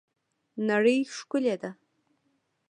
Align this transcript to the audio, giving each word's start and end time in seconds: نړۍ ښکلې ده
نړۍ 0.69 0.97
ښکلې 1.15 1.55
ده 1.61 1.71